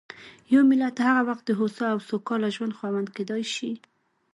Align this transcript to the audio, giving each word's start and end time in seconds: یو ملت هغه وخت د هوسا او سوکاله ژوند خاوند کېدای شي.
یو 0.53 0.61
ملت 0.71 0.95
هغه 1.07 1.21
وخت 1.29 1.43
د 1.47 1.51
هوسا 1.59 1.85
او 1.93 1.99
سوکاله 2.09 2.47
ژوند 2.55 2.75
خاوند 2.79 3.09
کېدای 3.17 3.43
شي. 3.55 3.71